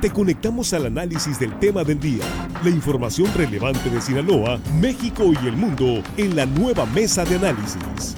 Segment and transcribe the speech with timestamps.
[0.00, 2.24] te conectamos al análisis del tema del día,
[2.64, 8.16] la información relevante de Sinaloa, México y el mundo en la nueva mesa de análisis.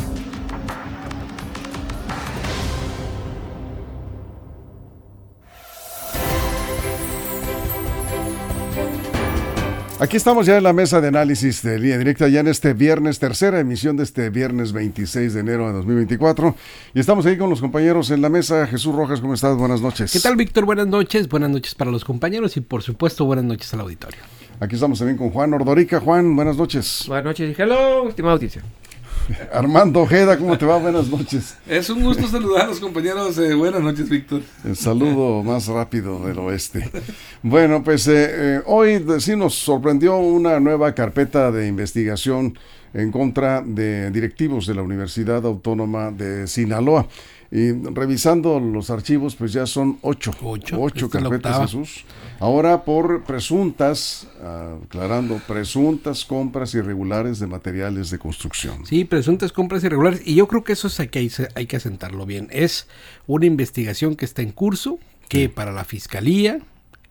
[10.01, 13.19] Aquí estamos ya en la mesa de análisis de línea directa, ya en este viernes,
[13.19, 16.57] tercera emisión de este viernes 26 de enero de 2024.
[16.95, 18.67] Y estamos ahí con los compañeros en la mesa.
[18.67, 19.59] Jesús Rojas, ¿cómo estás?
[19.59, 20.11] Buenas noches.
[20.11, 20.65] ¿Qué tal, Víctor?
[20.65, 21.29] Buenas noches.
[21.29, 24.21] Buenas noches para los compañeros y, por supuesto, buenas noches al auditorio.
[24.59, 26.01] Aquí estamos también con Juan Ordorica.
[26.01, 27.05] Juan, buenas noches.
[27.07, 28.63] Buenas noches y hello, estimada audiencia.
[29.53, 30.79] Armando Ojeda, ¿cómo te va?
[30.79, 31.57] Buenas noches.
[31.67, 33.39] Es un gusto saludar a los compañeros.
[33.39, 34.43] Eh, buenas noches, Víctor.
[34.65, 36.91] El saludo más rápido del oeste.
[37.43, 42.59] Bueno, pues eh, eh, hoy sí nos sorprendió una nueva carpeta de investigación
[42.95, 47.07] en contra de directivos de la Universidad Autónoma de Sinaloa.
[47.53, 50.31] Y revisando los archivos, pues ya son ocho.
[50.41, 50.81] Ocho.
[50.81, 51.63] Ocho carpetas.
[51.63, 52.05] Jesús.
[52.39, 54.29] Ahora por presuntas,
[54.85, 58.87] aclarando, presuntas compras irregulares de materiales de construcción.
[58.87, 60.23] Sí, presuntas compras irregulares.
[60.25, 62.47] Y yo creo que eso es hay que, hay que asentarlo bien.
[62.53, 62.87] Es
[63.27, 66.61] una investigación que está en curso, que para la fiscalía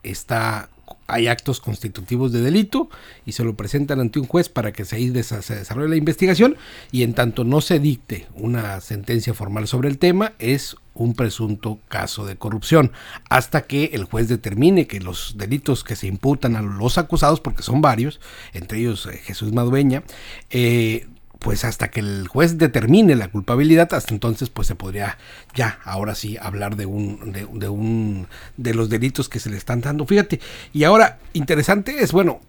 [0.03, 0.69] está
[1.09, 2.89] hay actos constitutivos de delito
[3.25, 6.57] y se lo presentan ante un juez para que se, desarrolle la investigación
[6.91, 11.79] y en tanto no se dicte una sentencia formal sobre el tema es un presunto
[11.87, 12.91] caso de corrupción.
[13.29, 17.63] Hasta que el juez determine que los delitos que se imputan a los acusados porque
[17.63, 18.19] son varios
[18.53, 20.03] entre ellos eh, Jesús Madueña
[20.49, 21.07] eh,
[21.39, 25.17] pues hasta que el juez determine la culpabilidad, hasta entonces pues se podría
[25.55, 29.57] ya, ahora sí, hablar de un, de, de un, de los delitos que se le
[29.57, 30.05] están dando.
[30.05, 30.39] Fíjate,
[30.73, 32.41] y ahora, interesante es, bueno,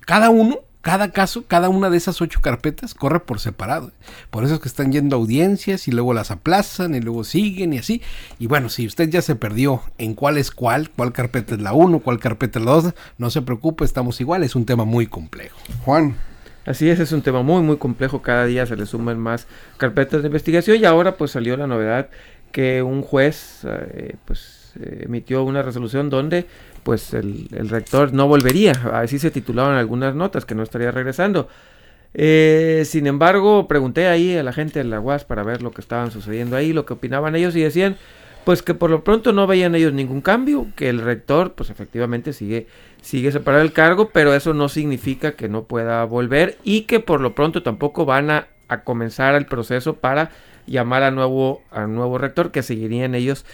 [0.00, 3.90] cada uno, cada caso, cada una de esas ocho carpetas corre por separado.
[4.30, 7.74] Por eso es que están yendo a audiencias y luego las aplazan y luego siguen
[7.74, 8.00] y así.
[8.38, 11.74] Y bueno, si usted ya se perdió en cuál es cuál, cuál carpeta es la
[11.74, 15.06] uno, cuál carpeta es la dos, no se preocupe, estamos igual, es un tema muy
[15.06, 15.58] complejo.
[15.84, 16.16] Juan,
[16.68, 19.46] Así es, es un tema muy muy complejo, cada día se le suman más
[19.78, 22.10] carpetas de investigación y ahora pues salió la novedad
[22.52, 26.44] que un juez eh, pues emitió una resolución donde
[26.82, 31.48] pues el, el rector no volvería, así se titulaban algunas notas, que no estaría regresando.
[32.12, 35.80] Eh, sin embargo, pregunté ahí a la gente de la UAS para ver lo que
[35.80, 37.96] estaban sucediendo ahí, lo que opinaban ellos y decían
[38.48, 42.32] pues que por lo pronto no veían ellos ningún cambio, que el rector pues efectivamente
[42.32, 42.66] sigue
[43.02, 47.20] sigue separado del cargo, pero eso no significa que no pueda volver y que por
[47.20, 50.30] lo pronto tampoco van a, a comenzar el proceso para
[50.66, 53.44] llamar a nuevo a nuevo rector que seguirían ellos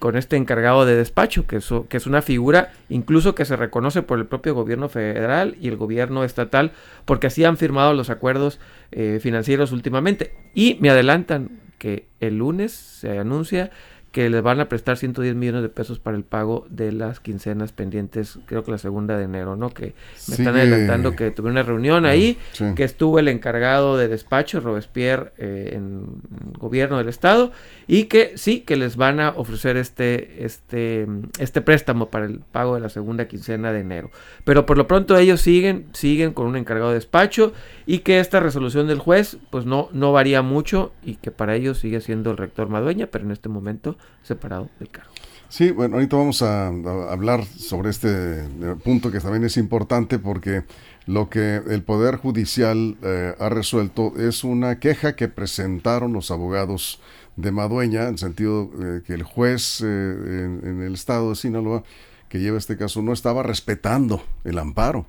[0.00, 4.02] con este encargado de despacho que, eso- que es una figura incluso que se reconoce
[4.02, 6.72] por el propio gobierno federal y el gobierno estatal
[7.04, 8.58] porque así han firmado los acuerdos
[8.90, 10.32] eh, financieros últimamente.
[10.54, 13.70] Y me adelantan que el lunes se anuncia
[14.12, 17.72] que les van a prestar 110 millones de pesos para el pago de las quincenas
[17.72, 19.70] pendientes, creo que la segunda de enero, ¿no?
[19.70, 19.94] Que
[20.28, 22.66] me están adelantando que tuvieron una reunión ahí, sí.
[22.76, 26.20] que estuvo el encargado de despacho, Robespierre, eh, en
[26.58, 27.52] gobierno del estado,
[27.86, 31.06] y que sí, que les van a ofrecer este, este,
[31.38, 34.10] este préstamo para el pago de la segunda quincena de enero.
[34.44, 37.54] Pero por lo pronto ellos siguen, siguen con un encargado de despacho,
[37.86, 41.78] y que esta resolución del juez, pues no, no varía mucho, y que para ellos
[41.78, 45.10] sigue siendo el rector Madueña, pero en este momento separado del cargo.
[45.48, 48.46] Sí, bueno, ahorita vamos a, hablar sobre este eh,
[48.82, 50.64] punto que también es importante porque
[51.06, 57.00] lo que el Poder Judicial eh, ha resuelto es una queja que presentaron los abogados
[57.36, 61.82] de Madueña, en sentido eh, que el juez eh, en, el estado de Sinaloa
[62.28, 65.06] que lleva este caso no estaba respetando el amparo.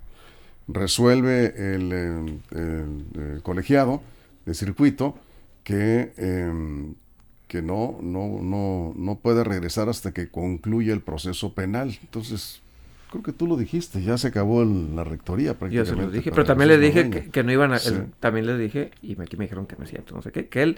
[0.67, 2.41] Resuelve el,
[3.43, 4.01] colegiado
[4.45, 5.15] de circuito
[5.63, 6.95] que em,
[7.53, 11.95] que no, no, no, no puede regresar hasta que concluya el proceso penal.
[12.01, 12.61] Entonces,
[13.11, 15.95] creo que tú lo dijiste, ya se acabó el- la rectoría Yo prácticamente.
[16.01, 17.77] se los dije, pero también les Jesús dije que, que no iban a...
[17.77, 17.89] Sí.
[17.89, 20.47] el- también les dije, y aquí me dijeron que no es cierto, no sé qué,
[20.47, 20.77] que él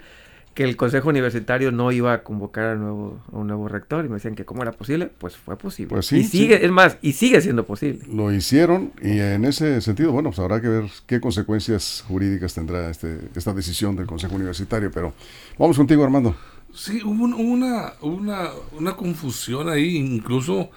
[0.52, 4.08] que el consejo universitario no iba a convocar a, nuevo, a un nuevo rector y
[4.08, 5.90] me decían que cómo era posible, pues fue posible.
[5.90, 6.64] Pues sí, y sigue, sí.
[6.64, 8.00] es más, y sigue siendo posible.
[8.10, 12.88] Lo hicieron y en ese sentido, bueno, pues habrá que ver qué consecuencias jurídicas tendrá
[12.88, 14.90] este, esta decisión del Consejo Universitario.
[14.90, 15.12] Pero
[15.58, 16.34] vamos contigo, Armando.
[16.76, 19.96] Sí, hubo un- una, una, una confusión ahí.
[19.96, 20.70] Incluso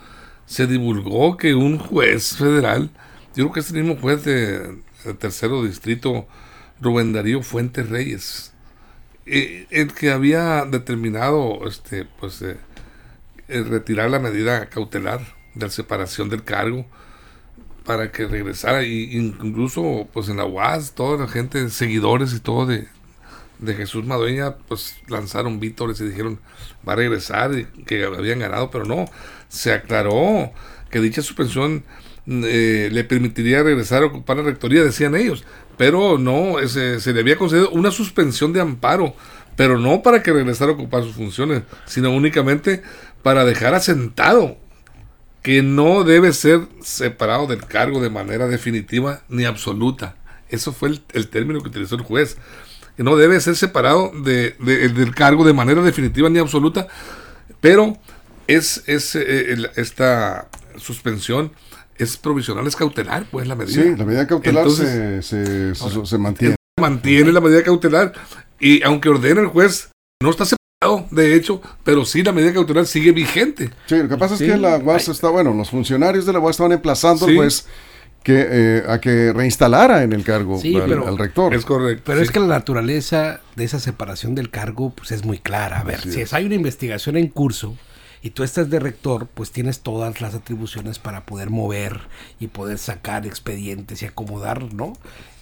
[0.45, 2.89] se divulgó que un juez federal,
[3.35, 6.27] yo creo que es el mismo juez de, de tercero distrito,
[6.81, 8.53] Rubén Darío Fuentes Reyes,
[9.25, 12.57] eh, el que había determinado este, pues, eh,
[13.49, 15.21] eh, retirar la medida cautelar
[15.55, 16.85] de separación del cargo
[17.85, 22.65] para que regresara y incluso pues en la UAS toda la gente seguidores y todo
[22.65, 22.87] de
[23.59, 26.39] de Jesús Madueña, pues lanzaron vítores y dijeron
[26.87, 29.05] va a regresar y que habían ganado, pero no,
[29.47, 30.51] se aclaró
[30.89, 31.83] que dicha suspensión
[32.27, 35.43] eh, le permitiría regresar a ocupar la rectoría, decían ellos,
[35.77, 39.15] pero no, se, le había concedido una suspensión de amparo,
[39.55, 42.83] pero no para que regresara a ocupar sus funciones, sino únicamente
[43.23, 44.57] para dejar asentado
[45.41, 50.15] que no debe ser separado del cargo de manera definitiva ni absoluta.
[50.49, 52.37] Eso fue el, término que utilizó el juez
[53.03, 56.87] no debe ser separado de, del cargo de manera definitiva ni absoluta,
[57.61, 57.97] pero
[58.47, 61.51] es, es eh, esta suspensión
[61.97, 63.83] es provisional, es cautelar, pues la medida.
[63.83, 66.55] Sí, la medida cautelar se, se, se, mantiene.
[66.79, 68.13] Mantiene la medida cautelar
[68.59, 69.89] y aunque ordene el juez,
[70.23, 73.69] no está separado, de hecho, pero sí la medida cautelar sigue vigente.
[73.85, 76.51] Sí, lo que pasa es que la UAS está, bueno, los funcionarios de la UAS
[76.51, 77.65] estaban emplazando al juez
[78.23, 81.53] que, eh, a que reinstalara en el cargo al, rector.
[81.53, 82.03] Es correcto.
[82.05, 85.79] Pero es que la naturaleza de esa separación del cargo pues es muy clara.
[85.79, 87.75] A ver, si hay una investigación en curso
[88.21, 92.01] y tú estás de rector, pues tienes todas las atribuciones para poder mover
[92.39, 94.93] y poder sacar expedientes y acomodar, ¿no?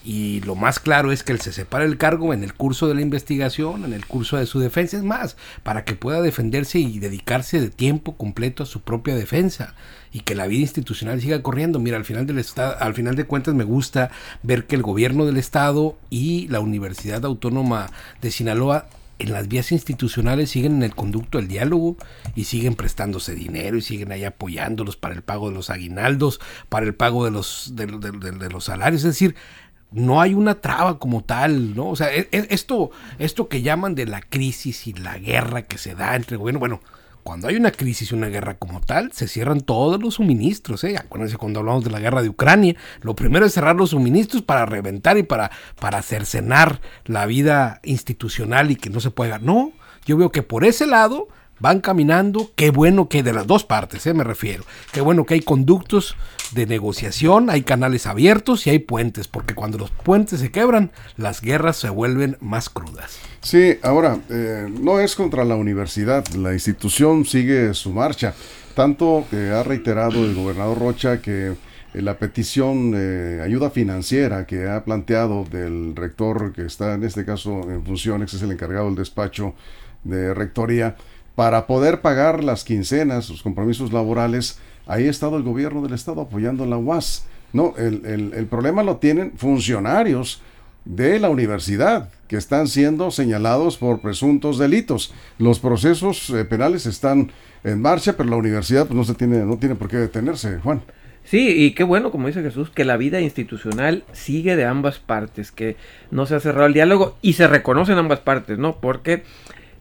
[0.04, 2.94] Y lo más claro es que él se separa el cargo en el curso de
[2.94, 6.98] la investigación, en el curso de su defensa, es más, para que pueda defenderse y
[6.98, 9.74] dedicarse de tiempo completo a su propia defensa
[10.12, 11.80] y que la vida institucional siga corriendo.
[11.80, 14.10] Mira, al final del estado, al final de cuentas me gusta
[14.42, 17.90] ver que el gobierno del estado y la Universidad Autónoma
[18.22, 18.86] de Sinaloa
[19.18, 21.96] en las vías institucionales siguen en el conducto del diálogo
[22.34, 26.86] y siguen prestándose dinero y siguen ahí apoyándolos para el pago de los aguinaldos, para
[26.86, 29.02] el pago de los, de, los salarios.
[29.02, 29.34] Es decir,
[29.90, 31.88] no hay una traba como tal, ¿no?
[31.88, 35.78] O sea, e, e, esto, esto que llaman de la crisis y la guerra que
[35.78, 36.80] se da entre gobierno, bueno,
[37.28, 40.82] cuando hay una crisis y una guerra como tal, se cierran todos los suministros.
[40.84, 40.96] ¿eh?
[40.96, 44.64] Acuérdense cuando hablamos de la guerra de Ucrania, lo primero es cerrar los suministros para
[44.64, 49.38] reventar y para, para cercenar la vida institucional y que no se pueda.
[49.38, 49.72] No,
[50.06, 51.28] yo veo que por ese lado
[51.60, 54.14] van caminando, qué bueno que de las dos partes, ¿eh?
[54.14, 56.16] me refiero, qué bueno que hay conductos
[56.52, 61.40] de negociación, hay canales abiertos y hay puentes, porque cuando los puentes se quebran, las
[61.40, 63.18] guerras se vuelven más crudas.
[63.42, 68.34] Sí, ahora, eh, no es contra la universidad, la institución sigue su marcha,
[68.74, 71.54] tanto que ha reiterado el gobernador Rocha que
[71.94, 77.24] eh, la petición de ayuda financiera que ha planteado del rector que está en este
[77.24, 79.54] caso en funciones, es el encargado del despacho
[80.04, 80.96] de rectoría,
[81.38, 84.58] para poder pagar las quincenas, los compromisos laborales,
[84.88, 87.26] ahí ha estado el gobierno del estado apoyando la UAS.
[87.52, 90.42] No, el, problema lo tienen funcionarios
[90.84, 95.14] de la universidad que están siendo señalados por presuntos delitos.
[95.38, 97.30] Los procesos eh, penales están
[97.62, 100.82] en marcha, pero la universidad pues, no se tiene no tiene por qué detenerse, Juan.
[101.22, 105.52] Sí, y qué bueno, como dice Jesús, que la vida institucional sigue de ambas partes,
[105.52, 105.76] que
[106.10, 108.80] no se ha cerrado el diálogo y se reconoce en ambas partes, ¿no?
[108.80, 109.22] Porque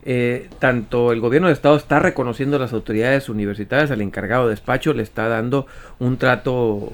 [0.10, 4.52] eh, tanto el gobierno de estado está reconociendo a las autoridades universitarias, al encargado de
[4.52, 5.68] despacho le está dando
[6.00, 6.94] un trato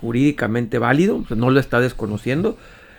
[0.00, 2.56] jurídicamente válido, no lo está desconociendo.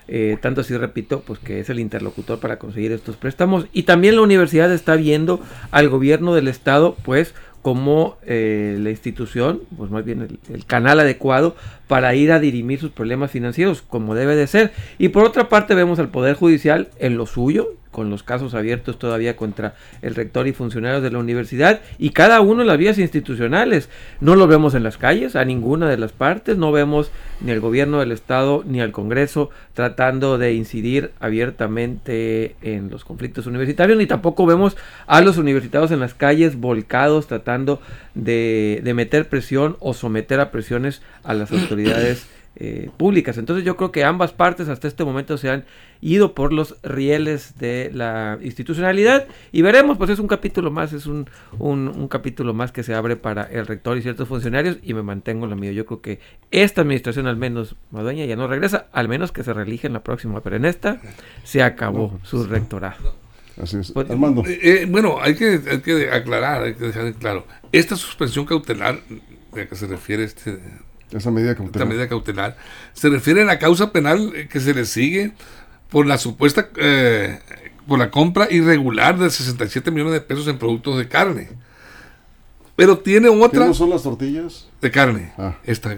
[0.07, 3.65] Eh, tanto así repito, pues que es el interlocutor para conseguir estos préstamos.
[3.73, 7.33] Y también la universidad está viendo al gobierno del estado, pues,
[7.63, 11.55] como eh, la institución, pues más bien el, el, canal adecuado
[11.87, 14.71] para ir a dirimir sus problemas financieros, como debe de ser.
[14.99, 18.99] Y por otra parte vemos al Poder Judicial en lo suyo, con los casos abiertos
[18.99, 22.97] todavía contra el rector y funcionarios de la universidad y cada uno en las vías
[22.97, 23.89] institucionales.
[24.19, 27.59] No lo vemos en las calles, a ninguna de las partes, no vemos ni al
[27.59, 34.05] gobierno del estado ni al Congreso tratando de incidir abiertamente en los conflictos universitarios, ni
[34.05, 37.81] tampoco vemos a los universitarios en las calles volcados tratando
[38.15, 42.27] de, de meter presión o someter a presiones a las autoridades
[42.59, 43.37] eh, públicas.
[43.37, 45.65] Entonces yo creo que ambas partes hasta este momento se han
[46.01, 51.05] ido por los rieles de la institucionalidad y veremos, pues es un capítulo más, es
[51.05, 55.03] un, un, capítulo más que se abre para el rector y ciertos funcionarios y me
[55.03, 55.71] mantengo en lo mío.
[55.71, 59.53] Yo creo que esta administración al menos, Madueña, ya no regresa, al menos que se
[59.53, 60.99] reelige en la próxima, pero en esta
[61.43, 63.13] se acabó su rectorado.
[63.61, 63.91] Así es.
[63.91, 67.45] Pues, eh, eh, bueno, hay que, hay que aclarar, hay que dejar claro.
[67.71, 68.99] Esta suspensión cautelar,
[69.51, 70.59] ¿a qué se refiere este
[71.11, 71.87] esa medida cautelar.
[71.87, 72.57] medida cautelar.
[72.93, 75.33] Se refiere a la causa penal eh, que se le sigue
[75.89, 77.39] por la supuesta, eh,
[77.87, 81.49] por la compra irregular de 67 millones de pesos en productos de carne.
[82.75, 83.61] Pero tiene otra.
[83.61, 84.67] ¿Qué no son las tortillas?
[84.81, 85.33] De carne.
[85.37, 85.55] Ah.
[85.63, 85.97] Esta,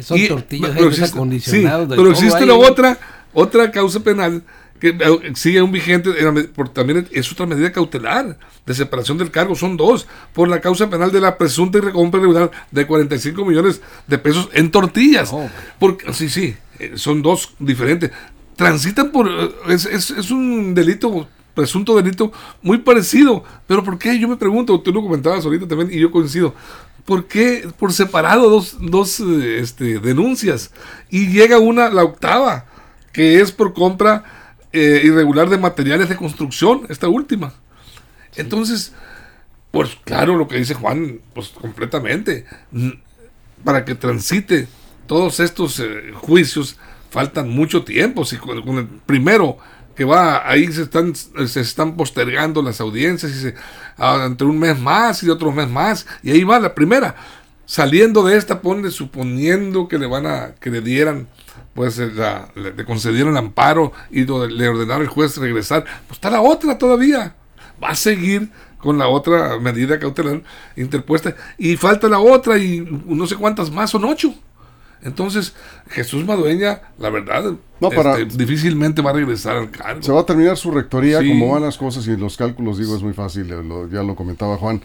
[0.00, 2.98] Son tortillas pero existe, sí, pero existe la otra,
[3.32, 4.42] otra causa penal
[4.78, 6.10] que eh, sigue un vigente,
[6.54, 10.88] por, también es otra medida cautelar de separación del cargo, son dos, por la causa
[10.90, 15.32] penal de la presunta irregular de 45 millones de pesos en tortillas.
[15.78, 18.10] Porque, sí, sí, eh, son dos diferentes.
[18.56, 19.28] transitan por...
[19.28, 22.32] eh, Es, es, es un delito, presunto delito
[22.62, 23.44] muy parecido.
[23.66, 24.18] Pero ¿por qué?
[24.18, 26.54] Yo me pregunto, tú lo comentabas ahorita también y yo coincido.
[27.04, 30.70] ¿Por qué por separado dos, dos eh, este, denuncias?
[31.08, 32.66] Y llega una, la octava,
[33.12, 34.24] que es por compra
[34.72, 37.52] eh, irregular de materiales de construcción, esta última.
[38.36, 38.92] Entonces,
[39.70, 42.46] pues claro, lo que dice Juan, pues completamente.
[43.64, 44.68] Para que transite
[45.06, 46.76] todos estos eh, juicios,
[47.10, 48.24] faltan mucho tiempo.
[48.24, 49.58] Si con, con el primero
[49.98, 53.54] que va, ahí se están, se están postergando las audiencias y se,
[53.96, 57.16] ah, entre un mes más y otro mes más, y ahí va la primera.
[57.70, 61.28] Saliendo de esta, pone suponiendo que le van a, que le dieran,
[61.74, 66.30] pues eh, la- le, concedieron amparo y lo- le ordenaron al juez regresar, pues está
[66.30, 67.34] la otra todavía.
[67.82, 68.48] Va a seguir
[68.78, 70.42] con la otra medida cautelar
[70.76, 74.32] interpuesta y falta la otra y no sé cuántas más, son ocho.
[75.02, 75.54] Entonces,
[75.90, 80.02] Jesús Madueña, la verdad, No, para- este, difícilmente va a regresar al cargo.
[80.02, 81.28] Se va a terminar su rectoría, Sí.
[81.28, 84.56] como van las cosas y los cálculos, digo, es muy fácil, lo- ya lo comentaba
[84.56, 84.80] Juan.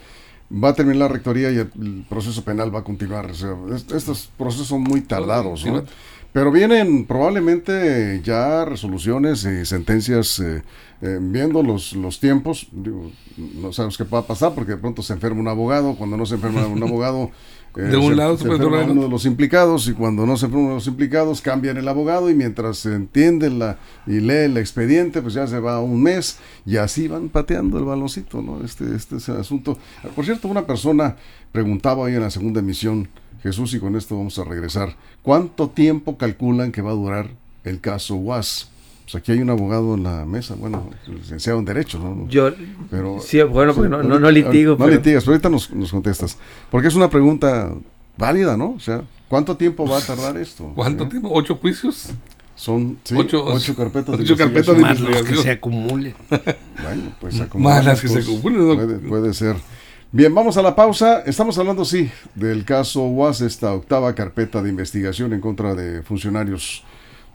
[0.53, 3.31] Va a terminar la rectoría y el, proceso penal va a continuar.
[3.31, 5.83] O sea, est- estos procesos son muy tardados, ¿no?
[6.31, 10.63] Pero vienen probablemente ya resoluciones y sentencias eh,
[11.01, 12.67] eh, viendo los, los tiempos.
[12.71, 15.95] Digo, no sabemos qué va a pasar porque de pronto se enferma un abogado.
[15.95, 17.29] Cuando no se enferma un abogado,
[17.75, 20.45] De un se, lado se se enferma uno de los implicados y cuando no se
[20.45, 24.45] enferma uno de los implicados cambian el abogado y mientras se entiende la, y lee
[24.45, 28.63] el expediente pues ya se va un mes y así van pateando el baloncito, ¿no?
[28.63, 29.77] Este, este es el asunto.
[30.15, 31.15] Por cierto, una persona
[31.51, 33.07] preguntaba ahí en la segunda emisión,
[33.41, 37.29] Jesús, y con esto vamos a regresar, ¿cuánto tiempo calculan que va a durar
[37.63, 38.72] el caso UAS?
[39.03, 42.27] Pues aquí hay un abogado en la mesa, bueno, licenciado en Derecho, ¿no?
[42.29, 42.51] Yo,
[42.89, 44.71] Pero- sí, bueno, porque no, no, no litigo.
[44.71, 46.37] No pero- litigas, pero ahorita nos, nos contestas.
[46.71, 47.73] Porque es una pregunta
[48.17, 48.71] válida, ¿no?
[48.71, 50.71] O sea, ¿cuánto tiempo va a tardar esto?
[50.75, 51.29] ¿Cuánto tiempo?
[51.33, 52.09] ¿Ocho juicios?
[52.55, 55.11] Son sí, Ocho- ocho, carpetas de ocho carpetas de investigación.
[55.11, 56.13] Más los que se acumulen.
[56.83, 58.75] Bueno, pues Más acumular las que se pues, acumulen, ¿no?
[58.75, 59.55] Puede, puede ser.
[60.11, 61.21] Bien, vamos a la pausa.
[61.25, 66.83] Estamos hablando, sí, del caso UAS, esta octava carpeta de investigación en contra de funcionarios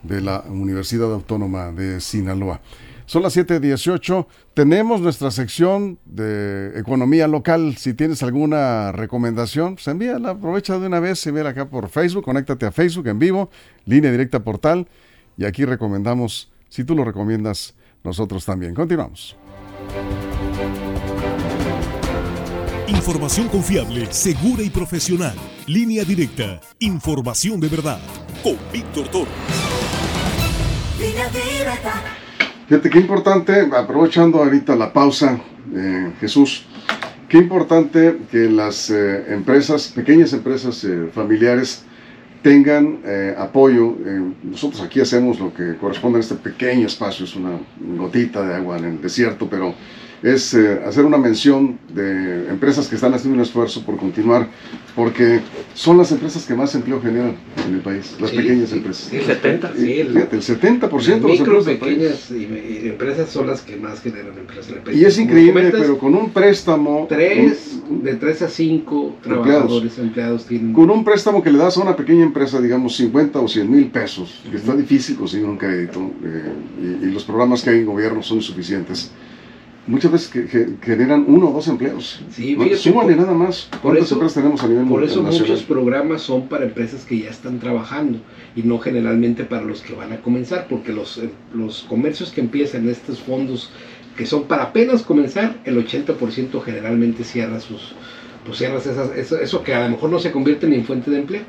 [0.03, 2.61] de la Universidad Autónoma de Sinaloa.
[3.09, 4.27] Son las 7.18.
[4.53, 7.77] Tenemos nuestra sección de economía local.
[7.79, 10.31] Si tienes alguna recomendación, pues envíala.
[10.31, 12.25] Aprovecha de una vez, envíala acá por Facebook.
[12.25, 13.49] Conéctate a Facebook en vivo,
[13.87, 14.87] línea directa portal.
[15.39, 17.75] Y aquí recomendamos, si tú lo recomiendas,
[18.05, 18.75] nosotros también.
[18.75, 19.37] Continuamos.
[22.89, 25.37] Información confiable, segura y profesional.
[25.69, 26.63] Línea directa.
[26.79, 28.01] Información de verdad.
[28.43, 29.31] Con Víctor Toro.
[32.67, 35.39] Fíjate qué importante, aprovechando ahorita la pausa,
[35.75, 36.65] eh, Jesús,
[37.29, 41.85] qué importante que las eh, empresas, pequeñas empresas eh, familiares,
[42.43, 43.01] tengan
[43.37, 43.95] apoyo.
[44.45, 47.59] Nosotros aquí hacemos lo que corresponde a este pequeño espacio, es una
[47.99, 49.75] gotita de agua en el desierto, pero
[50.23, 54.49] es eh, hacer una mención de empresas que están haciendo un esfuerzo por continuar,
[54.97, 55.41] porque
[55.75, 59.09] son las empresas que más empleo generan en el país, las Sí, pequeñas sí, empresas.
[59.11, 63.29] sí, 70, Y, sí, el- fíjate, el 70% de Las micro, pequeñas y, y empresas
[63.31, 64.99] son las que más generan empresas en el país.
[65.01, 67.07] Y es increíble, pero con un préstamo.
[67.09, 69.45] Tres, un- de 3 a 5 Empleados.
[69.45, 70.73] trabajadores empleados tienen.
[70.73, 73.87] con un préstamo que le das a una pequeña empresa, digamos 50 o 100 mil
[73.91, 76.53] pesos, que está difícil conseguir un crédito, eh,
[77.03, 79.13] y, y los programas que hay en gobierno son insuficientes,
[79.89, 82.21] muchas veces que, que- generan uno o dos empleos.
[82.31, 82.65] Sí, ¿no?
[82.77, 83.63] Súmale nada más.
[83.71, 87.19] por ¿Cuántas eso- empresas tenemos a nivel Por eso muchos programas son para empresas que
[87.19, 88.19] ya están trabajando
[88.55, 92.41] y no generalmente para los que van a comenzar, porque los, eh, los comercios que
[92.41, 93.71] empiezan estos fondos
[94.17, 97.93] que son para apenas comenzar, el 80% generalmente cierra sus,
[98.45, 101.19] pues cierras esas- eso, eso que a lo mejor no se convierte en fuente de
[101.21, 101.43] empleo.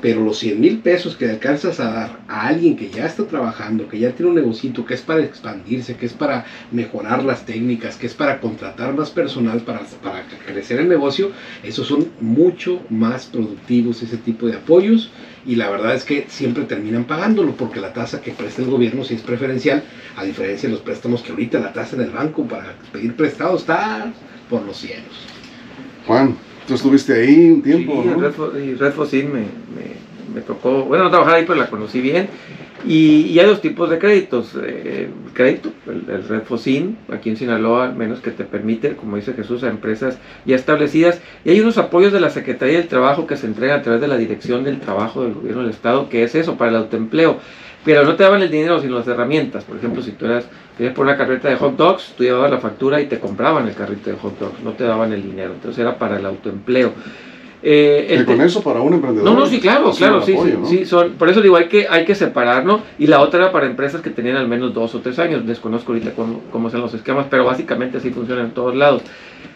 [0.00, 3.88] Pero los 100 mil pesos que alcanzas a dar a alguien que ya está trabajando,
[3.88, 7.96] que ya tiene un negocito, que es para expandirse, que es para mejorar las técnicas,
[7.96, 13.26] que es para contratar más personal, para, para crecer el negocio, esos son mucho más
[13.26, 15.10] productivos ese tipo de apoyos
[15.46, 19.04] y la verdad es que siempre terminan pagándolo porque la tasa que presta el gobierno
[19.04, 19.82] sí es preferencial,
[20.16, 23.56] a diferencia de los préstamos que ahorita la tasa en el banco para pedir prestado
[23.56, 24.12] está
[24.48, 25.26] por los cielos.
[26.06, 26.36] Juan,
[26.70, 28.58] tú estuviste ahí un tiempo, Sí, ¿no?
[28.60, 32.28] Y Fossil me, me, me tocó, bueno, no trabajar ahí, pero la conocí bien.
[32.86, 34.54] Y, y hay dos tipos de créditos.
[34.54, 38.94] eh, el crédito, el, el Red Fossin, aquí en Sinaloa, al menos que te permite,
[38.96, 41.20] como dice Jesús, a empresas ya establecidas.
[41.44, 44.08] Y hay unos apoyos de la Secretaría del Trabajo que se entregan a través de
[44.08, 47.38] la Dirección del Trabajo del Gobierno del Estado, que es eso, para el autoempleo.
[47.84, 49.64] Pero no te daban el dinero, sino las herramientas.
[49.64, 50.46] Por ejemplo, si tú eras,
[50.76, 53.74] querías por una carreta de hot dogs, tú llevabas la factura y te compraban el
[53.74, 55.52] carrito de hot dogs, no te daban el dinero.
[55.54, 56.92] Entonces era para el autoempleo.
[57.62, 59.30] Eh, Que con eso para un emprendedor.
[59.30, 60.66] no, no, sí, claro, claro, sí, apoyo, sí, ¿no?
[60.66, 62.80] sí, son, por eso digo, hay que, hay que separar, ¿no?
[62.98, 65.92] Y la otra era para empresas que tenían al menos dos o tres años, desconozco
[65.92, 69.02] ahorita cómo, cómo son los esquemas, pero básicamente así funciona en todos lados.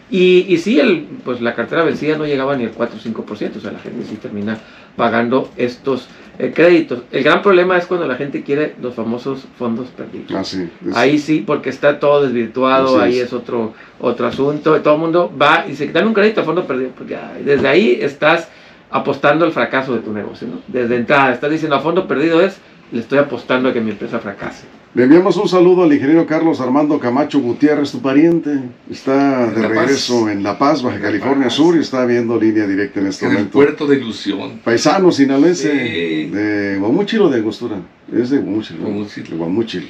[0.09, 3.57] Y, y sí, el, pues la cartera vencida no llegaba ni al 4 o 5%,
[3.57, 4.59] o sea, la gente sí termina
[4.95, 6.07] pagando estos
[6.37, 7.03] eh, créditos.
[7.11, 10.31] El gran problema es cuando la gente quiere los famosos fondos perdidos.
[10.35, 10.69] Ah, sí.
[10.87, 13.27] es- Ahí sí, porque está todo desvirtuado, ahí es.
[13.27, 14.79] es otro, otro asunto.
[14.81, 16.91] Todo el mundo va y dice, dame un crédito a fondo perdido.
[17.09, 18.47] Ya, desde ahí estás
[18.91, 20.47] apostando al fracaso de tu negocio.
[20.47, 20.59] ¿no?
[20.67, 22.57] Desde entrada, estás diciendo a fondo perdido es,
[22.91, 24.63] le estoy apostando a que mi empresa fracase.
[24.93, 28.59] Le enviamos un saludo al ingeniero Carlos Armando Camacho Gutiérrez, tu pariente.
[28.89, 29.69] Está de Paz.
[29.69, 31.53] regreso en La Paz, Baja California Paz.
[31.53, 33.53] Sur, y está viendo línea directa en este En el momento.
[33.53, 34.61] puerto de ilusión.
[34.63, 36.29] Paisano sinaloense Sí.
[36.29, 37.75] de Guamúchil o de Angostura.
[38.13, 38.77] Es de Guamúchil.
[38.77, 38.83] ¿no?
[38.87, 39.29] Guamúchil.
[39.29, 39.89] De Guamúchil.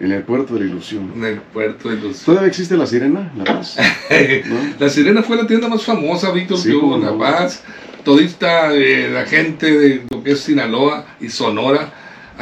[0.00, 1.12] En el puerto de la ilusión.
[1.16, 2.24] En el puerto de ilusión.
[2.24, 3.30] ¿Todavía existe la sirena?
[3.36, 3.76] La Paz.
[4.46, 4.56] ¿No?
[4.78, 7.18] La Sirena fue la tienda más famosa, Víctor, Sí, que hubo en La.
[7.18, 7.62] Paz.
[8.04, 11.92] Todista eh, la gente de lo que es Sinaloa y Sonora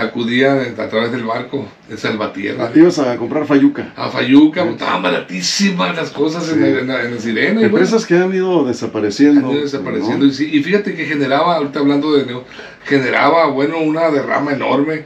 [0.01, 2.71] acudía a través del barco de Salvatierra.
[2.75, 3.93] Ah, Ibas a comprar Fayuca.
[3.97, 6.65] A Fayuca, estaban baratísimas las cosas en, Sí.
[6.81, 7.51] en la- en la Sirena.
[7.51, 9.47] y bueno, Empresas que han ido desapareciendo.
[9.49, 10.25] han ido desapareciendo.
[10.25, 10.31] ¿no?
[10.31, 12.25] Y, sí, y fíjate que generaba, ahorita hablando de
[12.85, 15.05] generaba, bueno, una derrama enorme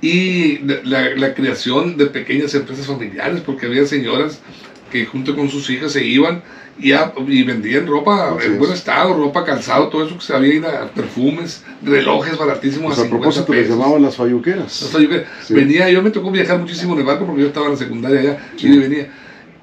[0.00, 4.40] y la, la creación de pequeñas empresas familiares, porque había señoras
[4.92, 6.42] que junto con sus hijas se iban
[6.78, 8.58] y, a- y vendían ropa Así en es.
[8.58, 13.02] buen estado, ropa, calzado, todo eso que se había, ido, perfumes, relojes baratísimos Pues a
[13.02, 14.90] a 50 propósito les llamaban las Fayuqueras.
[14.96, 15.54] Que- Sí.
[15.54, 18.20] venía, yo me tocó viajar muchísimo en el barco porque yo estaba en la secundaria
[18.20, 18.68] allá Sí.
[18.68, 19.08] y venía.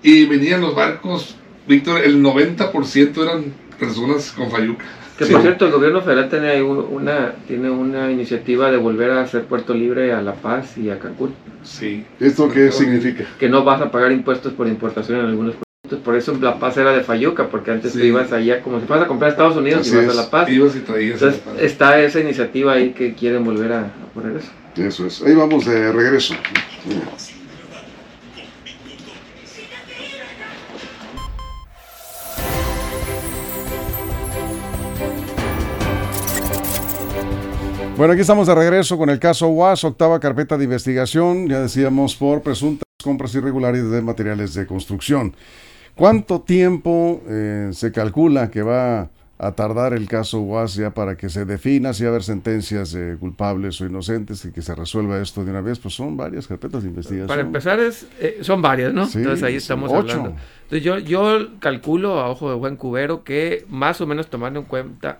[0.03, 1.35] Y venían los barcos,
[1.67, 3.45] Víctor, el 90% eran
[3.79, 4.85] personas con Fayuca.
[5.17, 5.33] Que Sí.
[5.33, 9.73] por cierto, el gobierno federal tiene una, tiene una iniciativa de volver a hacer Puerto
[9.75, 11.35] Libre a La Paz y a Cancún.
[11.63, 12.03] Sí.
[12.19, 13.25] ¿Esto qué significa?
[13.39, 15.55] que no vas a pagar impuestos por importación en algunos
[15.97, 17.99] Por eso La Paz era de Fayuca, porque antes Sí.
[17.99, 20.11] te ibas allá como si fueras a comprar a Estados Unidos Así y vas es.
[20.11, 20.49] a La Paz.
[20.49, 21.21] Ibas y traías.
[21.21, 24.51] Entonces está esa iniciativa ahí que quieren volver a, a poner eso.
[24.77, 25.21] Eso es.
[25.21, 26.33] Ahí vamos de regreso.
[37.97, 42.15] Bueno, aquí estamos de regreso con el caso UAS, octava carpeta de investigación, ya decíamos,
[42.15, 45.35] por presuntas compras irregulares de materiales de construcción.
[45.95, 49.09] ¿Cuánto tiempo eh, se calcula que va
[49.43, 52.91] a tardar el caso UAS ya para que se defina si va a haber sentencias
[52.91, 55.79] de culpables o inocentes y que se resuelva esto de una vez?
[55.79, 57.27] Pues son varias carpetas de investigación.
[57.27, 59.07] Para empezar, es, eh, son varias, ¿no?
[59.07, 59.99] Sí, Entonces ahí estamos ocho.
[59.99, 60.35] hablando.
[60.63, 64.65] Entonces yo, yo calculo a ojo de buen cubero que más o menos tomando en
[64.65, 65.19] cuenta,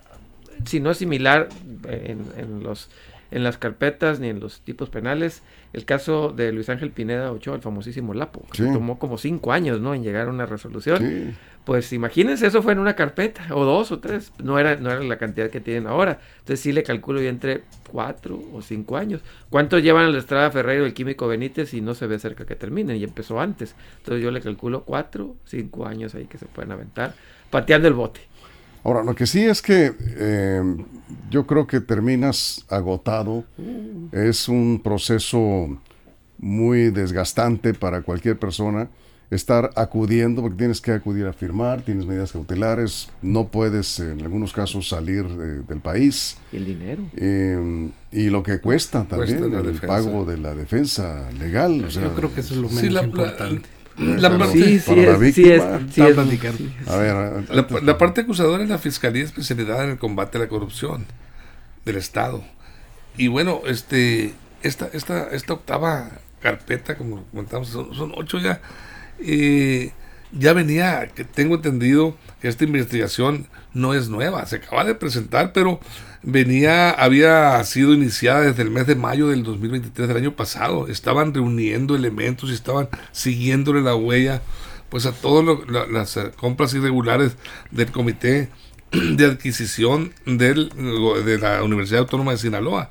[0.65, 1.49] si no es similar
[1.87, 2.89] en, en los
[3.31, 5.41] en las carpetas ni en los tipos penales,
[5.73, 9.79] el caso de Luis Ángel Pineda Ochoa, el famosísimo Lapo, que tomó como cinco años,
[9.79, 9.93] ¿no?
[9.93, 10.97] En llegar a una resolución.
[10.99, 11.33] Sí.
[11.63, 14.99] Pues imagínense, eso fue en una carpeta, o dos o tres, no era, no era
[15.01, 16.19] la cantidad que tienen ahora.
[16.39, 19.21] Entonces sí le calculo yo entre cuatro o cinco años.
[19.49, 22.55] ¿Cuánto llevan en la Estrada Ferreiro el Químico Benítez y no se ve cerca que
[22.55, 22.97] terminen?
[22.97, 23.75] Y empezó antes.
[23.97, 27.13] Entonces yo le calculo cuatro, cinco años ahí que se pueden aventar,
[27.51, 28.21] pateando el bote.
[28.83, 30.61] Ahora, lo que sí es que eh,
[31.29, 33.43] yo creo que terminas agotado.
[34.11, 35.77] Es un proceso
[36.39, 38.89] muy desgastante para cualquier persona
[39.29, 44.51] estar acudiendo, porque tienes que acudir a firmar, tienes medidas cautelares, no puedes en algunos
[44.51, 46.35] casos salir de- del país.
[46.51, 47.03] Y el dinero.
[47.15, 49.87] eh, y lo que cuesta también Cuesta el defensa.
[49.87, 51.81] pago de la defensa legal.
[51.85, 53.69] o sea, Yo creo que eso es lo menos Sí, la, la, importante.
[53.69, 56.63] la Pero- parte, Sí, sí para la es, sí es, víctima, sí Estaba es- platicando.
[56.87, 60.47] A ver, la, la parte acusadora es la Fiscalía especializada en el combate a la
[60.47, 61.05] corrupción
[61.85, 62.43] del Estado.
[63.17, 64.33] Y bueno, este
[64.63, 66.11] esta, esta, esta octava
[66.41, 68.61] carpeta, como comentamos, son, son ocho ya,
[69.19, 69.91] eh,
[70.31, 75.53] ya venía, que tengo entendido que esta investigación no es nueva, se acaba de presentar,
[75.53, 75.79] pero
[76.23, 80.87] venía, había sido iniciada desde el mes de mayo del 2023 del año pasado.
[80.87, 84.41] Estaban reuniendo elementos y estaban siguiéndole la huella
[84.89, 85.57] pues a todas
[85.89, 87.37] las eh, compras irregulares
[87.71, 88.49] del comité
[88.91, 90.69] de adquisición del,
[91.25, 92.89] de la Universidad Autónoma de Sinaloa.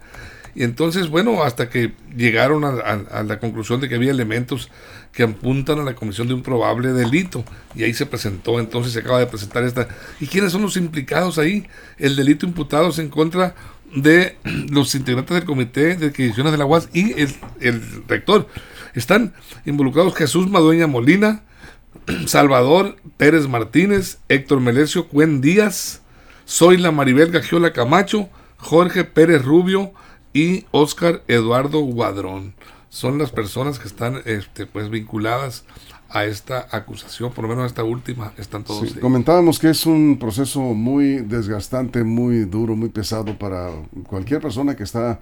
[0.55, 4.71] Y entonces, bueno, hasta que llegaron a, la conclusión de que había elementos
[5.13, 7.45] que apuntan a la comisión de un probable delito.
[7.75, 9.89] Y ahí se presentó, entonces se acaba de presentar esta.
[10.21, 11.67] ¿Y quiénes son los implicados ahí?
[11.99, 13.55] El delito imputado es en contra
[13.95, 14.37] de
[14.71, 18.49] los integrantes del comité de adquisiciones de la UAS y el, el rector.
[18.95, 19.35] Están
[19.67, 21.43] involucrados Jesús Madueña Molina,
[22.27, 26.03] Salvador Pérez Martínez, Héctor Melesio Cuen Díaz,
[26.49, 29.93] Zoila Maribel Gagiola Camacho, Jorge Pérez Rubio
[30.33, 32.55] y Óscar Eduardo Guadrón.
[32.89, 35.65] Son las personas que están este, pues, vinculadas
[36.09, 38.91] a esta acusación, por lo menos a esta última, están todos.
[38.91, 43.71] Sí, comentábamos que es un proceso muy desgastante, muy duro, muy pesado para
[44.09, 45.21] cualquier persona que está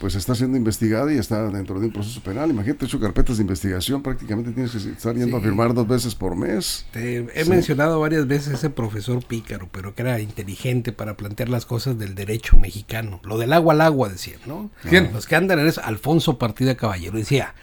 [0.00, 2.50] pues está siendo investigada y está dentro de un proceso penal.
[2.50, 6.34] Imagínate, hecho carpetas de investigación, prácticamente tienes que estar yendo a firmar dos veces por
[6.34, 6.86] mes.
[6.92, 7.50] Te he Sí.
[7.50, 12.14] mencionado varias veces ese profesor pícaro, pero que era inteligente para plantear las cosas del
[12.14, 13.20] derecho mexicano.
[13.24, 14.70] Lo del agua al agua, decía, ¿no?
[14.88, 15.10] ¿Quién?
[15.12, 17.54] Los que andan en eso, Alfonso Partida Caballero, decía,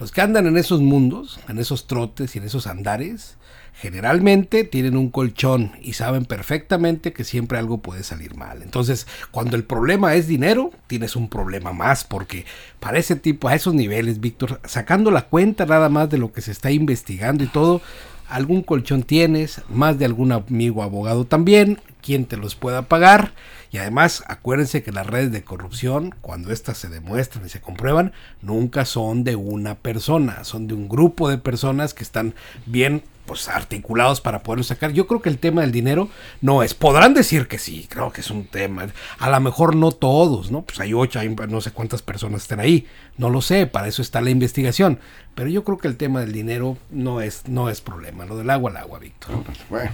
[0.00, 3.36] los que andan en esos mundos, en esos trotes y en esos andares,
[3.78, 8.62] generalmente tienen un colchón y saben perfectamente que siempre algo puede salir mal.
[8.62, 12.46] Entonces, cuando el problema es dinero, tienes un problema más, porque
[12.80, 16.40] para ese tipo, a esos niveles, Víctor, sacando la cuenta nada más de lo que
[16.40, 17.82] se está investigando y todo,
[18.28, 23.34] algún colchón tienes, más de algún amigo abogado también, quien te los pueda pagar.
[23.70, 28.12] Y además, acuérdense que las redes de corrupción, cuando éstas se demuestran y se comprueban,
[28.40, 32.34] nunca son de una persona, son de un grupo de personas que están
[32.64, 34.92] bien pues articulados para poderlo sacar.
[34.92, 36.08] Yo creo que el tema del dinero
[36.40, 36.74] no es.
[36.74, 38.86] Podrán decir que sí, creo que es un tema.
[39.18, 40.62] A lo mejor no todos, ¿no?
[40.62, 42.86] Pues hay ocho, hay no sé cuántas personas están ahí.
[43.18, 44.98] No lo sé, para eso está la investigación.
[45.34, 48.24] Pero yo creo que el tema del dinero no es, no es problema.
[48.24, 49.32] Lo del agua al agua, Víctor.
[49.68, 49.90] Bueno,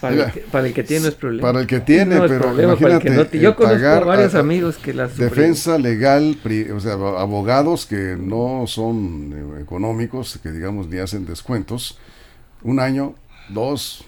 [0.00, 1.48] Para, mira, el que, para el que tiene no es problema.
[1.48, 3.76] para el que tiene, No pero problema para el que imagínate, no- Yo eh, conozco
[3.76, 8.16] pagar a varios a- amigos que las defensa legal, pri- o sea, abo- abogados que
[8.18, 11.98] no son eh, económicos, que digamos ni hacen descuentos,
[12.64, 13.14] un año,
[13.48, 14.04] dos,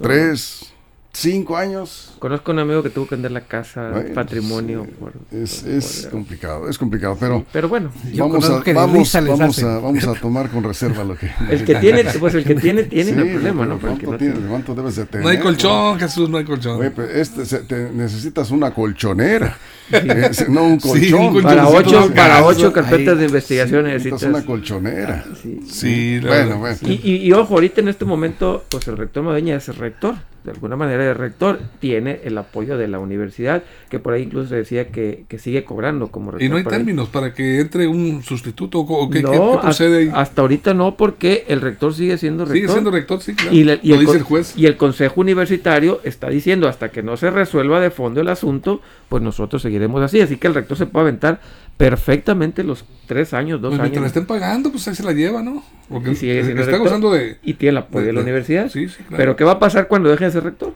[0.00, 0.73] tres,
[1.14, 2.12] cinco años.
[2.18, 4.84] Conozco a un amigo que tuvo que vender la casa, Bueno, patrimonio.
[4.84, 8.62] sí, por- es, por- es por- complicado, es complicado, pero Pero bueno, Yo vamos, a,
[8.72, 11.30] vamos, vamos, a, vamos a tomar con reserva lo que...
[11.50, 13.78] el que tiene, pues el que tiene, tiene Sí, no hay problema, ¿no?
[13.78, 14.36] ¿cuánto, no tienes?
[14.36, 15.24] tiene- ¿Cuánto debes de tener?
[15.24, 16.80] No hay colchón, Jesús, no hay colchón.
[16.80, 19.56] Oye, este, se- te- necesitas una colchonera,
[20.48, 21.20] no un Sí, colchón.
[21.20, 21.42] un colchón.
[21.42, 24.22] Para ocho, para ocho carpetas Ahí, de investigación Necesitas necesitas.
[24.40, 25.24] una colchonera.
[25.70, 26.18] Sí.
[26.20, 26.76] Bueno, bueno.
[26.82, 30.14] Y, y- y ojo, ahorita en este momento, pues el rector Madeña es el rector.
[30.44, 34.50] De alguna manera el rector tiene el apoyo de la universidad, que por ahí incluso
[34.50, 36.44] se decía que, que sigue cobrando como rector.
[36.46, 36.68] Y no hay ahí.
[36.68, 40.10] términos para que entre un sustituto o qué, qué- no, qué hasta, procede ahí.
[40.14, 42.56] hasta ahorita no, porque el rector sigue siendo rector.
[42.56, 43.54] Sigue siendo rector, sí, claro.
[43.56, 44.52] Y, le- y Lo el, dice el juez.
[44.54, 48.82] y el Consejo Universitario está diciendo hasta que no se resuelva de fondo el asunto,
[49.08, 50.20] pues nosotros seguiremos así.
[50.20, 51.40] Así que el rector se puede aventar
[51.78, 54.16] perfectamente los tres años, dos Pues mientras le años.
[54.16, 55.62] estén pagando, pues ahí se la lleva, ¿no?
[55.94, 56.88] Porque Y sigue siendo está rector.
[56.88, 57.38] gozando de...
[57.42, 58.68] Y tiene el apoyo de, la de- universidad.
[58.70, 59.16] sí, sí, claro.
[59.16, 60.74] Pero ¿qué va a pasar cuando deje de ser rector?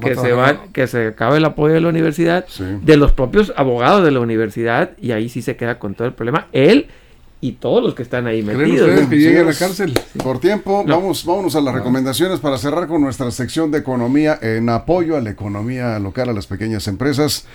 [0.00, 2.62] que se va, que se acabe el apoyo de la universidad, Sí.
[2.82, 6.14] de los propios abogados de la universidad, y ahí sí se queda con todo el
[6.14, 6.86] problema, él
[7.40, 8.88] y todos los que están ahí ¿Creen metidos.
[8.88, 9.92] ustedes que llegue a la cárcel?
[10.22, 10.94] Por tiempo, No.
[11.00, 15.20] vamos, vámonos a las recomendaciones para cerrar con nuestra sección de economía en apoyo a
[15.20, 17.46] la economía local, a las pequeñas empresas.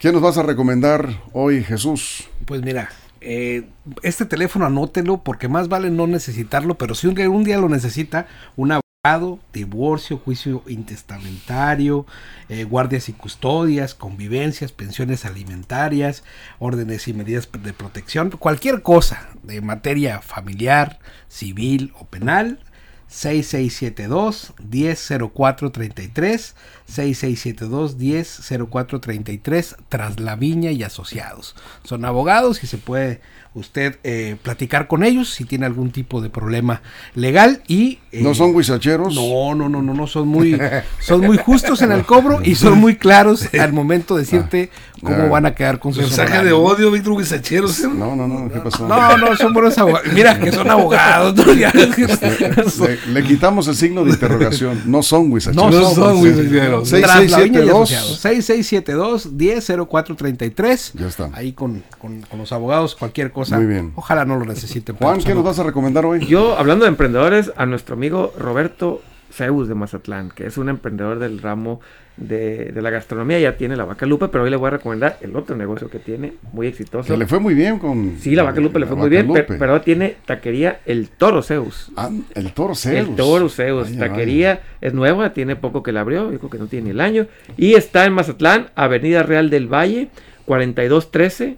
[0.00, 2.28] ¿Qué nos vas a recomendar hoy, Jesús?
[2.44, 2.88] Pues mira,
[3.20, 3.68] eh,
[4.02, 8.26] este teléfono anótelo porque más vale no necesitarlo, pero si un día, lo necesita,
[8.56, 12.06] un abogado, divorcio, juicio intestamentario,
[12.48, 16.24] eh, guardias y custodias, convivencias, pensiones alimentarias,
[16.58, 22.60] órdenes y medidas de protección, cualquier cosa de materia familiar, civil o penal,
[23.08, 26.54] 6672 100433
[26.86, 31.56] 6672 100433 tras la viña y asociados.
[31.84, 33.20] Son abogados y se puede
[33.58, 36.82] usted eh, platicar con ellos si tiene algún tipo de problema
[37.14, 39.14] legal y eh, ¿No son huizacheros?
[39.14, 40.58] no, no, no, no, no, son muy,
[41.00, 44.70] son muy justos en el cobro y son muy claros al momento de decirte
[45.02, 45.26] cómo Ah.
[45.28, 47.80] van a quedar con sus Mensaje de odio, Víctor Guisacheros.
[47.84, 48.86] No, no, no, ¿qué pasó?
[48.88, 50.12] No, no, son buenos abogados.
[50.12, 51.34] Mira que son abogados.
[51.48, 54.82] Le, le quitamos el signo de interrogación.
[54.86, 55.70] No son huizacheros.
[55.74, 56.88] No son huizacheros.
[56.88, 57.92] Seis, Tras seis, la viña siete, y dos.
[57.92, 58.20] asociados.
[58.20, 61.30] 6672 100433 Ya está.
[61.32, 63.47] Ahí con, con, con los abogados, cualquier cosa.
[63.56, 63.92] Muy bien.
[63.94, 64.96] Ojalá no lo necesiten.
[64.96, 66.24] Juan, pero ¿qué nos vas a recomendar hoy?
[66.26, 71.18] Yo, hablando de emprendedores, a nuestro amigo Roberto Zeus de Mazatlán, que es un emprendedor
[71.18, 71.80] del ramo
[72.16, 75.18] de, de la gastronomía, ya tiene la Vaca Lupe, pero hoy le voy a recomendar
[75.20, 77.12] el otro negocio que tiene, muy exitoso.
[77.12, 78.16] Que le fue muy bien con.
[78.18, 81.92] Sí, la Vaca Lupe le fue muy bien, Vaca pero, tiene taquería El Toro Zeus.
[81.96, 82.96] Ah, el toro Zeus.
[82.96, 86.58] El Toro Zeus, Vaya, taquería, es nueva, tiene poco que la abrió, yo creo que
[86.58, 87.26] no tiene ni el año.
[87.56, 90.08] Y está en Mazatlán, Avenida Real del Valle,
[90.46, 91.56] 4213,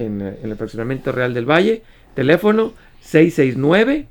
[0.00, 1.82] en, en el fraccionamiento Real del Valle.
[2.14, 4.06] Teléfono 669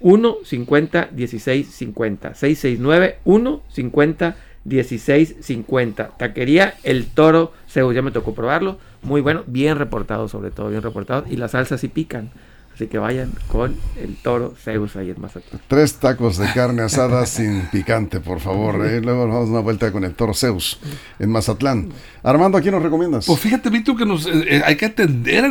[0.00, 2.34] 150 1650.
[2.34, 6.08] 669 150 1650.
[6.18, 8.78] Taquería El Toro Zeus, ya me tocó probarlo.
[9.02, 11.24] Muy bueno, bien reportado sobre todo, bien reportado.
[11.28, 12.30] Y las salsas sí pican.
[12.74, 15.60] Así que vayan con el Toro Zeus ahí en Mazatlán.
[15.68, 18.86] Tres tacos de carne asada sin picante, por favor.
[18.86, 19.02] ¿eh?
[19.02, 20.78] Luego nos damos una vuelta con el toro Zeus
[21.18, 21.90] en Mazatlán.
[22.22, 23.26] Armando, ¿a quién nos recomiendas?
[23.26, 25.44] Pues fíjate, Víctor, que nos, eh, eh, hay que atender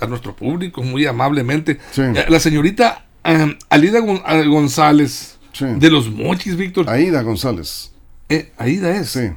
[0.00, 1.78] a, nuestro público muy amablemente.
[1.92, 2.02] Sí.
[2.02, 5.64] Eh, La señorita eh, Alida Gon- a- González, Sí.
[5.64, 6.90] de los mochis, Víctor.
[6.90, 7.92] Aida González.
[8.28, 9.08] Eh, Aida es.
[9.10, 9.30] Sí.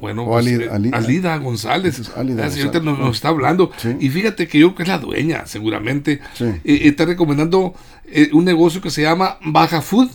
[0.00, 0.96] Bueno, pues, Alida- eh, Alida.
[0.96, 1.98] Alida González.
[1.98, 2.98] Es Alida la señorita González.
[2.98, 3.70] nos, nos está hablando.
[3.76, 3.96] Sí.
[4.00, 6.20] Y fíjate que yo creo que es la dueña, seguramente.
[6.34, 6.44] Sí.
[6.64, 7.74] Eh, está recomendando
[8.06, 10.08] eh, un negocio que se llama Baja Food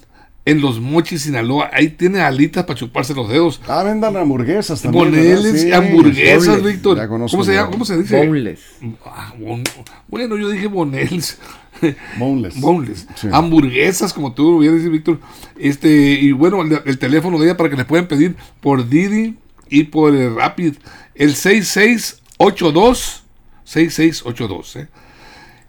[0.48, 1.69] en Los Mochis, Sinaloa.
[1.74, 3.62] Ahí tiene alitas para chuparse los dedos.
[3.67, 5.06] Ah, vendan hamburguesas también.
[5.06, 5.60] Boneles, ¿verdad?
[5.60, 5.71] Sí.
[5.71, 6.63] hamburguesas.
[6.63, 7.08] Víctor.
[7.08, 8.17] ¿Cómo se dice?
[8.26, 8.60] Boneless.
[9.06, 9.63] Ah, bon-
[10.08, 11.38] bueno, yo dije boneless.
[12.17, 12.60] Boneless.
[12.62, 13.08] Boneless.
[13.15, 13.28] Sí.
[13.32, 15.19] Hamburguesas, como tú hubieras dicho, Víctor.
[15.58, 19.36] Este, y bueno, el, el teléfono de ella para que les puedan pedir por Didi
[19.69, 20.75] y por el Rapid.
[21.15, 23.23] El 6682
[23.63, 24.88] 6682, ¿eh?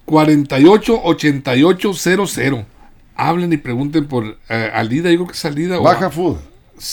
[0.05, 2.65] 488800.
[3.19, 5.79] Hablen y pregunten por eh, Alida, yo creo que es Alida.
[5.81, 6.37] o- Baja Food.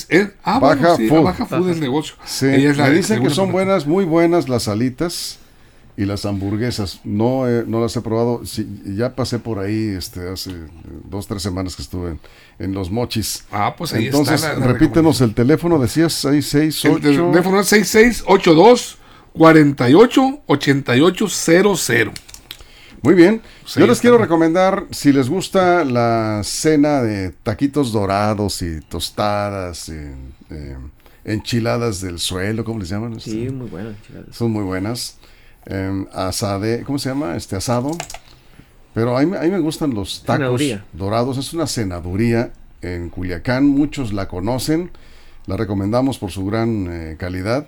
[0.10, 0.30] ¿Eh?
[0.44, 1.24] Ah, Baja bueno, sí, Food.
[1.24, 2.16] Baja Food es negocio.
[2.24, 5.39] Sí, Ella es la- me dicen que son buenas, muy buenas las alitas
[5.95, 6.99] y las hamburguesas.
[7.03, 8.45] No, eh, no las he probado.
[8.45, 10.67] Sí, ya pasé por ahí este, hace eh,
[11.10, 12.19] dos, tres semanas que estuve en,
[12.60, 13.45] en Los Mochis.
[13.51, 14.53] Ah, pues ahí Entonces, está.
[14.53, 17.25] la- la repítenos el teléfono, decías 668.
[17.27, 18.97] El teléfono es 6682
[19.34, 22.12] 48 8800.
[23.01, 23.41] Muy bien.
[23.65, 24.27] Sí, Yo les quiero bien.
[24.27, 29.93] recomendar, si les gusta la cena de taquitos dorados y tostadas, y,
[30.49, 30.77] eh,
[31.25, 33.19] enchiladas del suelo, ¿cómo les llaman?
[33.19, 33.95] Sí, Este, muy buenas.
[34.32, 35.17] Son muy buenas.
[35.65, 37.36] Eh, asade, ¿cómo se llama?
[37.36, 37.91] Este asado.
[38.93, 40.86] Pero a mí, a mí me gustan los tacos Cenaduría.
[40.93, 41.38] dorados.
[41.38, 43.65] Es una cenaduría en Culiacán.
[43.65, 44.91] Muchos la conocen.
[45.45, 47.67] La recomendamos por su gran eh, calidad.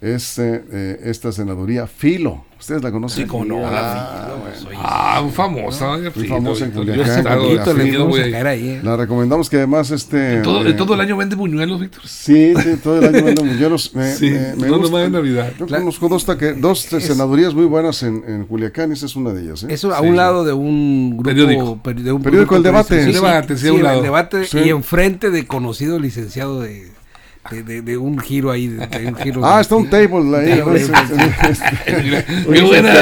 [0.00, 2.44] Es eh, eh, esta cenaduría Filo.
[2.60, 3.24] ¿Ustedes la conocen?
[3.24, 4.56] Sí, como no, Ah, Filo, bueno.
[4.56, 5.96] soy- Ah, muy famosa.
[6.14, 8.80] Muy famosa en Yo Culiacán, ahí, ¿eh?
[8.82, 10.40] La recomendamos que además este...
[10.42, 12.02] Todo, eh, todo el año vende buñuelos, Víctor.
[12.06, 13.94] Sí, sí, todo el año vendo buñuelos.
[13.94, 15.04] Me, Sí, me- me no gusta.
[15.04, 15.52] en Navidad.
[15.58, 19.42] Yo conozco dos, taque- dos cenadurías muy buenas en, en Culiacán, esa es una de
[19.42, 19.64] ellas.
[19.64, 19.66] ¿eh?
[19.70, 21.80] Eso a Sí, un lado de un grupo Periódico.
[21.82, 23.04] peri- de un Periódico El Debate.
[23.04, 23.96] Sí, Debate, sí, a sí, un lado.
[23.98, 24.58] el debate Sí.
[24.58, 26.88] y enfrente de conocido licenciado de,
[27.50, 30.36] de, de- de un giro ahí, de, de un giro Ah, de- está un table
[30.36, 30.62] ahí.
[32.52, 32.94] Qué buena,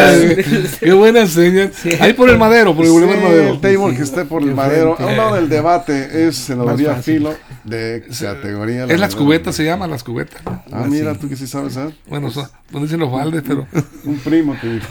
[0.81, 1.73] qué buena señal.
[2.01, 3.53] Ahí por el madero, por el Sí, Madero.
[3.55, 4.97] el table que esté por el madero.
[4.99, 7.03] A un lado del debate es fácil.
[7.03, 8.85] filo de categoría.
[8.85, 10.41] Es las cubetas, se llama las cubetas.
[10.47, 11.89] Ah, mira, tú que sí sabes, ¿eh?
[12.07, 13.67] Bueno, son, no dicen los baldes, pero.
[14.05, 14.87] Un primo te dijo.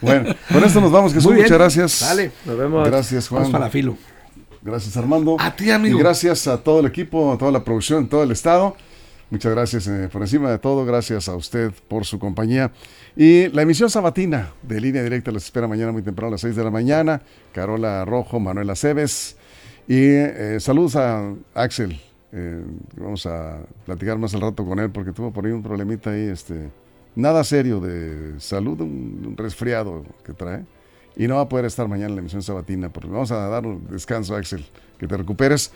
[0.00, 1.32] Bueno, con esto nos vamos, Jesús.
[1.32, 2.00] Muchas gracias.
[2.00, 2.30] Dale.
[2.44, 2.86] Nos vemos.
[2.86, 3.52] Gracias, Vamos Juan.
[3.60, 3.96] para filo.
[4.64, 5.36] Gracias, Armando.
[5.38, 5.98] A ti, amigo.
[5.98, 8.74] Y gracias a todo el equipo, a toda la producción, todo el estado.
[9.28, 10.86] Muchas gracias eh, por encima de todo.
[10.86, 12.72] Gracias a usted por su compañía.
[13.14, 16.56] Y la emisión sabatina de línea directa les espera mañana muy temprano a las 6
[16.56, 17.20] de la mañana.
[17.52, 19.36] Carola Rojo, Manuela Cebes.
[19.86, 22.00] Y eh, saludos a Axel.
[22.32, 22.64] Eh,
[22.96, 26.22] vamos a platicar más al rato con él porque tuvo por ahí un problemita ahí.
[26.22, 26.70] Este,
[27.14, 30.64] nada serio de salud, un, un resfriado que trae.
[31.16, 33.66] Y no va a poder estar mañana en la emisión sabatina porque vamos a dar
[33.66, 34.64] un descanso, Axel,
[34.98, 35.70] que te recuperes.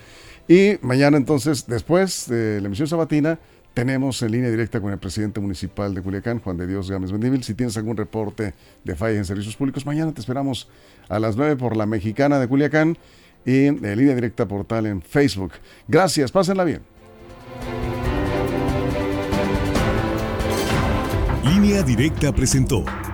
[0.49, 3.39] Y mañana entonces, después de la emisión sabatina,
[3.75, 7.45] tenemos en línea directa con el presidente municipal de Culiacán, Juan de Dios Gámez Mendívil.
[7.45, 10.69] Si tienes algún reporte de fallas en servicios públicos, mañana te esperamos
[11.09, 12.99] a las 9 por la mexicana de Culiacán
[13.45, 15.53] y en línea directa portal en Facebook.
[15.87, 16.81] Gracias, pásenla bien.
[21.45, 22.85] Línea Directa presentó